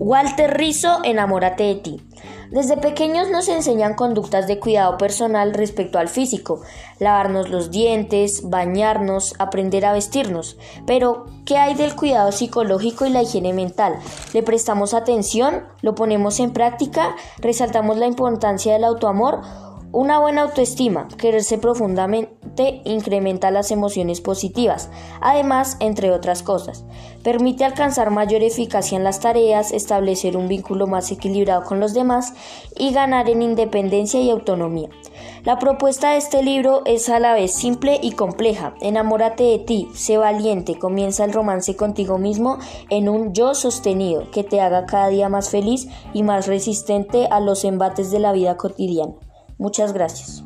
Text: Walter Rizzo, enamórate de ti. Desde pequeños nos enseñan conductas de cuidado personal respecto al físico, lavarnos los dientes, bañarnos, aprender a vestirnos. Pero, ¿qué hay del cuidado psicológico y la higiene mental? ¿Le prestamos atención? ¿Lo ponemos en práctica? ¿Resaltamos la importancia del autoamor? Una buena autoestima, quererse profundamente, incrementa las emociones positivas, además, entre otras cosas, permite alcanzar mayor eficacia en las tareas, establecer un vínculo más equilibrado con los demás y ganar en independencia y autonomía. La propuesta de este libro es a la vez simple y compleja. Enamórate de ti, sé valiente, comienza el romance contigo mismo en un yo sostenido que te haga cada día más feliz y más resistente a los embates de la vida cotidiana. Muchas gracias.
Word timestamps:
Walter 0.00 0.56
Rizzo, 0.56 1.00
enamórate 1.02 1.64
de 1.64 1.74
ti. 1.74 2.00
Desde 2.52 2.76
pequeños 2.76 3.30
nos 3.30 3.48
enseñan 3.48 3.94
conductas 3.94 4.46
de 4.46 4.60
cuidado 4.60 4.96
personal 4.96 5.52
respecto 5.52 5.98
al 5.98 6.08
físico, 6.08 6.62
lavarnos 7.00 7.50
los 7.50 7.70
dientes, 7.70 8.48
bañarnos, 8.48 9.34
aprender 9.38 9.84
a 9.84 9.92
vestirnos. 9.92 10.56
Pero, 10.86 11.26
¿qué 11.44 11.58
hay 11.58 11.74
del 11.74 11.96
cuidado 11.96 12.30
psicológico 12.30 13.06
y 13.06 13.10
la 13.10 13.22
higiene 13.22 13.52
mental? 13.52 13.98
¿Le 14.32 14.42
prestamos 14.44 14.94
atención? 14.94 15.64
¿Lo 15.82 15.96
ponemos 15.96 16.38
en 16.38 16.52
práctica? 16.52 17.16
¿Resaltamos 17.38 17.96
la 17.98 18.06
importancia 18.06 18.72
del 18.74 18.84
autoamor? 18.84 19.40
Una 19.90 20.20
buena 20.20 20.42
autoestima, 20.42 21.08
quererse 21.18 21.58
profundamente, 21.58 22.37
incrementa 22.84 23.50
las 23.50 23.70
emociones 23.70 24.20
positivas, 24.20 24.90
además, 25.20 25.76
entre 25.80 26.10
otras 26.10 26.42
cosas, 26.42 26.84
permite 27.22 27.64
alcanzar 27.64 28.10
mayor 28.10 28.42
eficacia 28.42 28.96
en 28.96 29.04
las 29.04 29.20
tareas, 29.20 29.72
establecer 29.72 30.36
un 30.36 30.48
vínculo 30.48 30.86
más 30.86 31.10
equilibrado 31.10 31.64
con 31.64 31.80
los 31.80 31.94
demás 31.94 32.34
y 32.76 32.92
ganar 32.92 33.28
en 33.28 33.42
independencia 33.42 34.20
y 34.20 34.30
autonomía. 34.30 34.88
La 35.44 35.58
propuesta 35.58 36.10
de 36.10 36.18
este 36.18 36.42
libro 36.42 36.82
es 36.84 37.08
a 37.08 37.20
la 37.20 37.34
vez 37.34 37.54
simple 37.54 37.98
y 38.02 38.12
compleja. 38.12 38.74
Enamórate 38.80 39.44
de 39.44 39.58
ti, 39.58 39.88
sé 39.94 40.16
valiente, 40.16 40.78
comienza 40.78 41.24
el 41.24 41.32
romance 41.32 41.76
contigo 41.76 42.18
mismo 42.18 42.58
en 42.90 43.08
un 43.08 43.32
yo 43.32 43.54
sostenido 43.54 44.30
que 44.30 44.44
te 44.44 44.60
haga 44.60 44.86
cada 44.86 45.08
día 45.08 45.28
más 45.28 45.50
feliz 45.50 45.88
y 46.12 46.22
más 46.22 46.46
resistente 46.46 47.26
a 47.30 47.40
los 47.40 47.64
embates 47.64 48.10
de 48.10 48.18
la 48.18 48.32
vida 48.32 48.56
cotidiana. 48.56 49.14
Muchas 49.58 49.92
gracias. 49.92 50.44